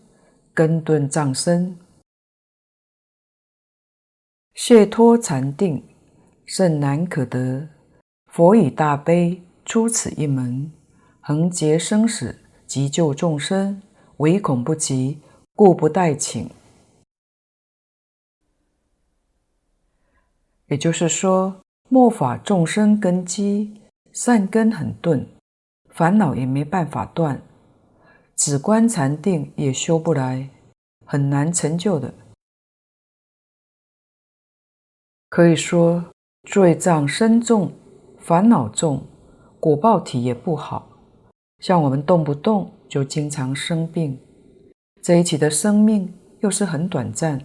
[0.53, 1.79] 根钝障深。”
[4.59, 5.85] 解脱禅定
[6.45, 7.69] 甚难可得，
[8.33, 10.73] 佛以大悲出此一门，
[11.21, 12.37] 恒劫生死
[12.67, 13.81] 急救众生，
[14.17, 15.21] 唯恐不及，
[15.55, 16.51] 故不待请。
[20.67, 23.81] 也就是说，末法众生根基
[24.11, 25.25] 善根很钝，
[25.91, 27.41] 烦恼也没办法断，
[28.35, 30.49] 止观禅定也修不来，
[31.05, 32.13] 很难成就的。
[35.29, 36.05] 可以说，
[36.45, 37.73] 罪障深重，
[38.19, 39.03] 烦恼重，
[39.59, 40.89] 果报体也不好。
[41.59, 44.19] 像我们动不动就经常生病，
[45.03, 47.41] 这一期的生命又是很短暂。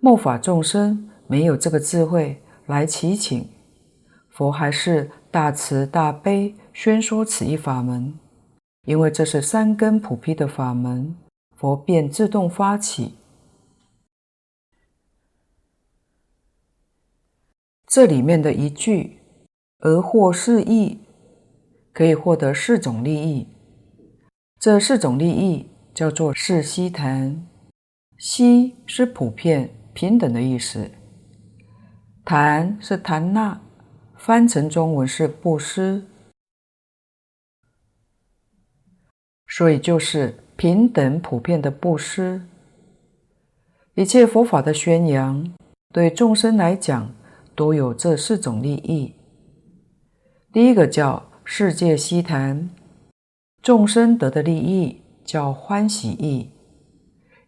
[0.00, 3.46] 末法众生没有这个智慧来祈请，
[4.30, 8.18] 佛还是大慈大悲宣说此一法门，
[8.86, 11.14] 因为这是三根普披的法门，
[11.56, 13.14] 佛便自动发起。
[17.92, 19.18] 这里面的一句
[19.80, 20.98] “而获四益”，
[21.92, 23.46] 可以获得四种利益。
[24.58, 27.46] 这四种利益叫做“四悉檀”。
[28.16, 30.90] 悉是普遍、平等的意思。
[32.24, 33.60] 檀是檀那，
[34.16, 36.06] 翻成中文是布施，
[39.46, 42.40] 所以就是平等、普遍的布施。
[43.96, 45.52] 一切佛法的宣扬，
[45.92, 47.14] 对众生来讲。
[47.54, 49.14] 都有这四种利益。
[50.52, 52.70] 第一个叫世界悉谈，
[53.62, 56.50] 众生得的利益叫欢喜意，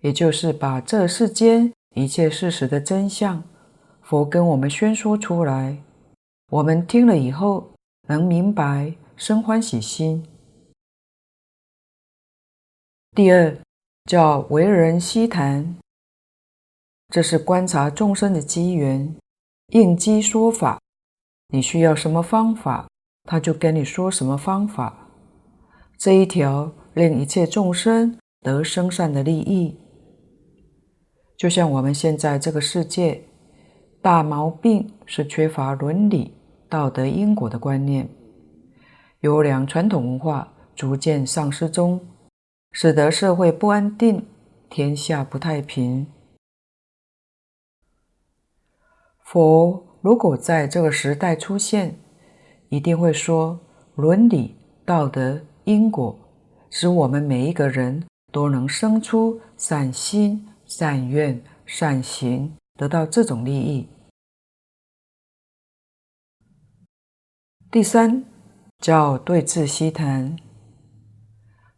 [0.00, 3.42] 也就是把这世间一切事实的真相，
[4.00, 5.82] 佛跟我们宣说出来，
[6.50, 7.72] 我们听了以后
[8.08, 10.26] 能明白，生欢喜心。
[13.14, 13.56] 第二
[14.06, 15.76] 叫为人希谈，
[17.08, 19.14] 这是观察众生的机缘，
[19.68, 20.78] 应机说法。
[21.48, 22.88] 你需要什么方法，
[23.24, 25.08] 他就跟你说什么方法。
[25.98, 29.78] 这一条令一切众生得生善的利益。
[31.36, 33.22] 就像我们现在这个世界，
[34.02, 36.34] 大毛病是缺乏伦理、
[36.68, 38.08] 道德、因果的观念，
[39.20, 42.00] 优良传统文化逐渐丧失中，
[42.72, 44.26] 使得社会不安定，
[44.68, 46.06] 天下不太平。
[49.34, 51.98] 佛如果在这个时代出现，
[52.68, 53.58] 一定会说
[53.96, 54.54] 伦理、
[54.84, 56.16] 道德、因果，
[56.70, 60.48] 使我们每一个人都能生出善心。
[60.66, 63.88] 善愿、善行，得到这种利益。
[67.72, 68.24] 第三，
[68.78, 70.36] 叫对治希谈。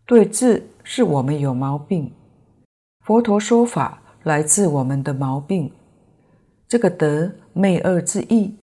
[0.05, 2.15] 对治是我们有毛病，
[3.01, 5.73] 佛陀说法来自我们的毛病。
[6.69, 8.55] 这个德灭恶之意。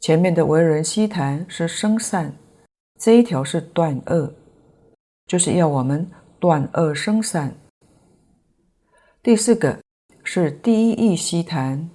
[0.00, 2.34] 前面的为人希谈是生善，
[2.98, 4.34] 这一条是断恶，
[5.26, 7.56] 就是要我们断恶生善。
[9.22, 9.80] 第四个
[10.24, 11.88] 是第一义希谈，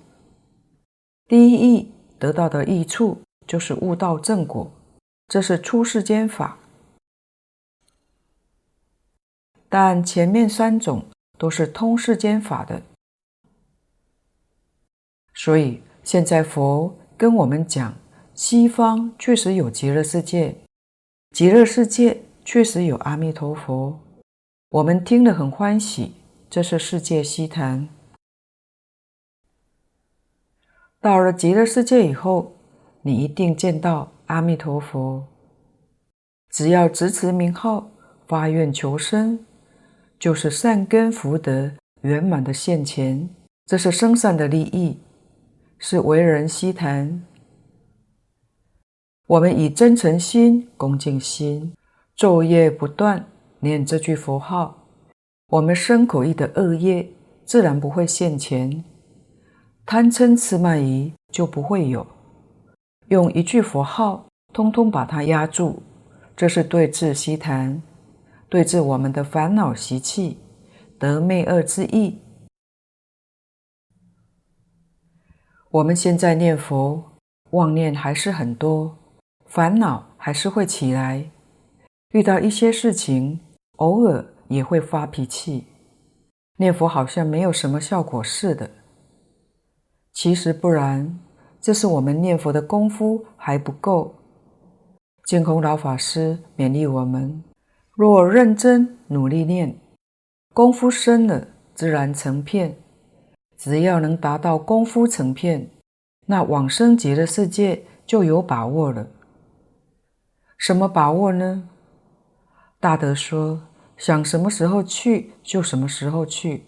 [1.27, 4.71] 第一义得到的益处就是悟道正果，
[5.27, 6.57] 这是出世间法。
[9.67, 11.05] 但前面三种
[11.37, 12.81] 都是通世间法的，
[15.35, 17.93] 所以现在佛跟我们讲，
[18.33, 20.55] 西方确实有极乐世界，
[21.29, 23.99] 极乐世界确实有阿弥陀佛，
[24.69, 26.13] 我们听了很欢喜。
[26.49, 27.87] 这是世界西谈。
[30.99, 32.53] 到了极乐世界以后，
[33.03, 35.27] 你一定见到阿弥陀佛。
[36.49, 37.87] 只要直持名号，
[38.27, 39.45] 发愿求生，
[40.17, 41.69] 就是善根福德
[42.01, 43.29] 圆满的现前。
[43.67, 44.97] 这是生善的利益，
[45.81, 47.23] 是为人希谈。
[49.27, 51.73] 我们以真诚心、恭敬心，
[52.17, 53.25] 昼夜不断
[53.61, 54.89] 念这句佛号。
[55.47, 57.09] 我们身口意的恶业
[57.45, 58.83] 自然不会现前，
[59.85, 62.05] 贪嗔痴慢疑就不会有。
[63.07, 65.79] 用一句佛号，通通把它压住，
[66.35, 67.81] 这是对治希谈，
[68.49, 70.37] 对治我们的烦恼习气，
[70.99, 72.19] 得灭恶之意。
[75.71, 77.03] 我们现在念佛，
[77.51, 78.97] 妄念还是很多，
[79.45, 81.29] 烦恼还是会起来，
[82.11, 83.39] 遇到一些事情，
[83.77, 84.25] 偶尔。
[84.49, 85.63] 也会发脾气，
[86.57, 88.67] 念佛好像没有什么效果似的。
[90.11, 91.19] 其实不然，
[91.61, 94.15] 这是我们念佛的功夫还不够。
[95.25, 97.43] 净空老法师勉励我们：
[97.91, 99.79] 若认真努力念，
[100.51, 102.75] 功夫深了，自然成片。
[103.59, 105.69] 只要能达到功夫成片，
[106.27, 109.07] 那往生极乐世界就有把握了。
[110.57, 111.69] 什么把握呢？
[112.79, 113.63] 大德说。
[113.99, 116.63] 想什么时候去就什么时候去，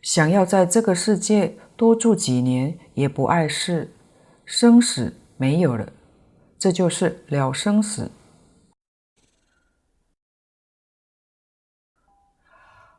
[0.00, 3.92] 想要在这个世界多住几年也不碍事，
[4.46, 5.92] 生死没有了，
[6.58, 8.10] 这就是了生死。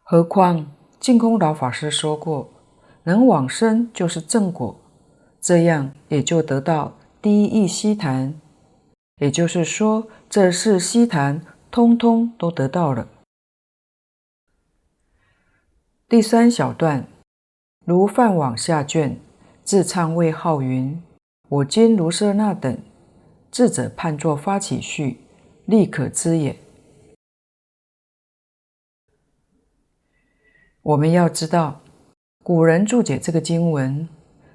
[0.04, 2.54] 何况净空老法师说过，
[3.06, 4.78] 能往生就是正果，
[5.40, 8.40] 这样也就得到第一义希谈，
[9.18, 11.42] 也就是说，这四希谈
[11.72, 13.08] 通通都得到了。
[16.08, 17.08] 第三小段，
[17.86, 19.20] 如梵网下卷
[19.64, 21.02] 自唱谓号云
[21.50, 22.78] ：“我今卢舍那等，
[23.52, 25.20] 智者判作发起序，
[25.66, 26.58] 立可知也。”
[30.82, 31.82] 我们要知道，
[32.46, 34.08] 古人注解这个经文，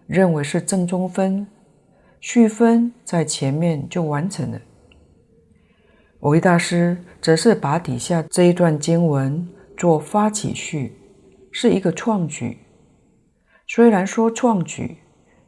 [0.07, 1.45] 认为是正中分，
[2.21, 4.61] 序分在前面就完成了。
[6.21, 9.45] 蕅益大师则是把底下这一段经文
[9.77, 10.97] 做发起序。
[11.51, 12.59] 是一个创举，
[13.67, 14.99] 虽然说创举，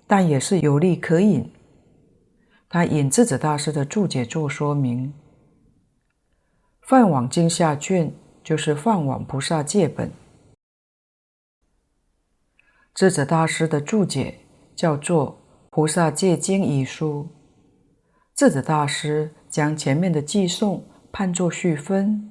[0.09, 1.49] 但也是有利可引。
[2.69, 5.15] 他引智者大师的注解做说明。
[6.81, 8.13] 梵网经下卷
[8.43, 10.11] 就是梵网菩萨戒本，
[12.95, 14.41] 智者大师的注解
[14.77, 15.31] 叫做
[15.71, 17.29] 《菩萨戒经遗书》。
[18.35, 22.29] 智者大师将前面的偈颂判作序分。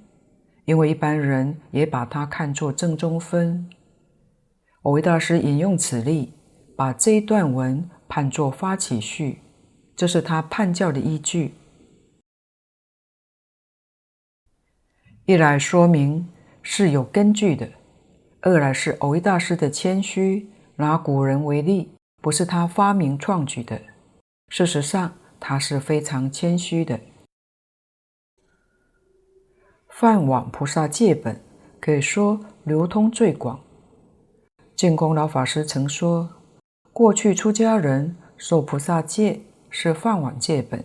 [0.66, 3.68] 因为一般人也把它看作正中分，
[4.84, 6.34] 蕅益大师引用此例，
[6.78, 9.40] 把这一段文判作发起序，
[9.96, 11.56] 这是他判教的依据。
[15.26, 16.30] 一来说明
[16.62, 17.70] 是有根据的，
[18.42, 20.50] 二来是蕅益大师的谦虚。
[20.78, 23.80] 拿古人为例，不是他发明创举的，
[24.50, 27.00] 事实上他是非常谦虚的。
[29.88, 31.40] 饭碗菩萨戒本
[31.80, 33.60] 可以说流通最广。
[34.76, 36.28] 净空老法师曾说，
[36.92, 40.84] 过去出家人受菩萨戒是饭碗戒本，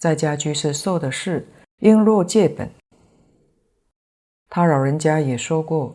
[0.00, 1.46] 在家居士受的是
[1.78, 2.68] 璎珞戒本。
[4.48, 5.94] 他老人家也说过，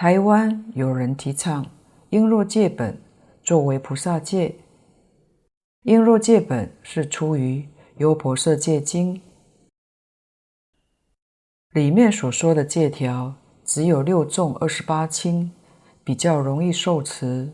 [0.00, 1.66] 台湾有人提倡。
[2.08, 2.98] 璎珞戒本
[3.42, 4.56] 作为菩萨戒，
[5.84, 7.60] 璎珞戒本是出于
[7.98, 9.16] 《优婆塞戒经》，
[11.72, 15.52] 里面所说的戒条只有六重二十八轻，
[16.02, 17.52] 比较容易受持，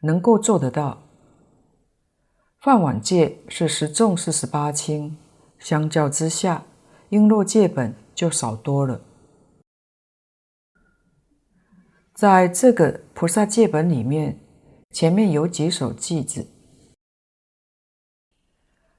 [0.00, 1.02] 能够做得到。
[2.62, 5.18] 饭碗戒是十重四十八轻，
[5.58, 6.64] 相较之下，
[7.10, 8.98] 璎珞戒本就少多了。
[12.14, 14.38] 在这个菩萨戒本里面，
[14.92, 16.46] 前面有几首偈子，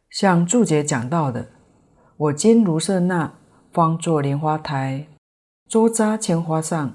[0.09, 1.49] 像注解讲到的
[2.18, 3.34] ：“我今卢舍那
[3.72, 5.07] 方坐莲花台，
[5.70, 6.93] 周匝千花上，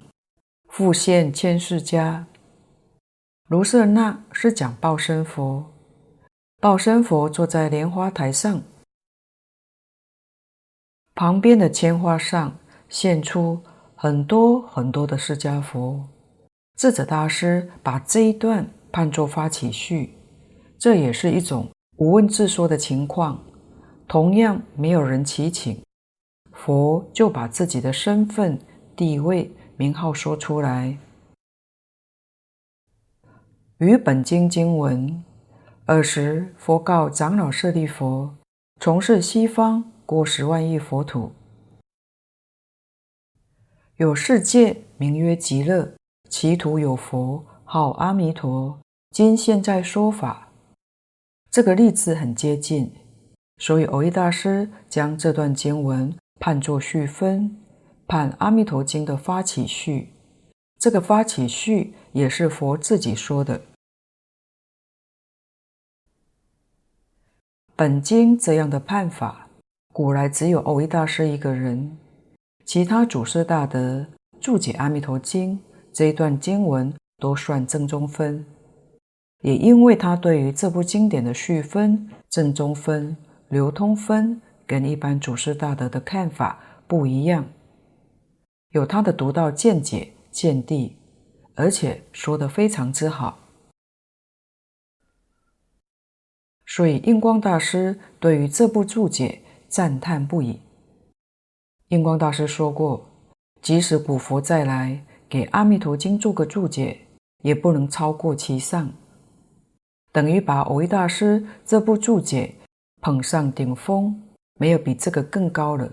[0.68, 2.26] 复现千世家。”
[3.48, 5.72] 卢舍那是讲报身佛，
[6.60, 8.62] 报身佛坐在莲花台上，
[11.14, 12.58] 旁边的千花上
[12.90, 13.62] 现出。
[14.02, 16.08] 很多很多的释迦佛，
[16.80, 20.14] 智者大师把这一段判作发起序，
[20.78, 21.68] 这也是一种
[21.98, 23.44] 无问自说的情况。
[24.08, 25.84] 同样没有人祈请，
[26.52, 28.58] 佛就把自己的身份、
[28.96, 30.96] 地位、名号说出来。
[33.76, 35.22] 于本经经文，
[35.84, 38.30] 尔时佛告长老舍利弗：
[38.80, 41.32] 从事西方过十万亿佛土。
[43.96, 45.92] 有世界名曰极乐，
[46.30, 48.78] 其土有佛号阿弥陀。
[49.10, 50.52] 今现在说法，
[51.50, 52.92] 这个例子很接近，
[53.58, 57.60] 所以蕅益大师将这段经文判作序分，
[58.06, 60.12] 判《阿弥陀经》的发起序。
[60.78, 63.60] 这个发起序也是佛自己说的。
[67.74, 69.48] 本经这样的判法，
[69.92, 71.98] 古来只有蕅益大师一个人。
[72.64, 74.06] 其他祖师大德
[74.40, 75.58] 注解《阿弥陀经》
[75.92, 78.44] 这一段经文都算正宗分，
[79.42, 83.16] 也因为他对于这部经典的序分、正宗分、
[83.48, 87.44] 流通分跟一般祖师大德的看法不一样，
[88.70, 90.96] 有他的独到见解见地，
[91.54, 93.38] 而且说得非常之好。
[96.66, 100.60] 所以印光大师对于这部注解赞叹不已。
[101.88, 103.10] 印光大师说过，
[103.60, 107.06] 即使古佛再来给《阿弥陀经》做个注解，
[107.44, 108.92] 也不能超过其上，
[110.10, 112.56] 等于把蕅益大师这部注解
[113.00, 114.20] 捧上顶峰，
[114.58, 115.92] 没有比这个更高了。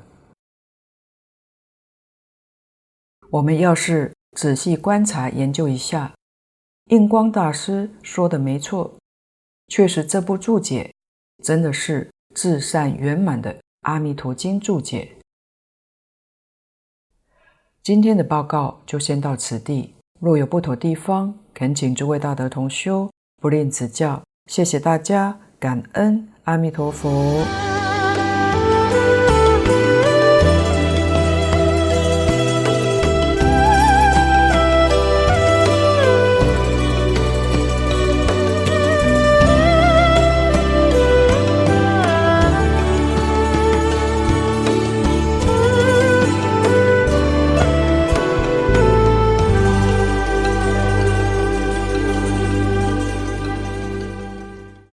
[3.30, 6.16] 我们要是仔细观察研究一下，
[6.86, 8.98] 印光大师说的没错，
[9.68, 10.92] 确实这部注解
[11.44, 15.17] 真的是至善圆满的《阿弥陀经》注解。
[17.88, 23.10] 今天的报告就先到此地，若有不妥地方，恳请诸位大德同修
[23.42, 24.22] 不吝指教。
[24.52, 27.67] 谢谢大家，感恩阿弥陀佛。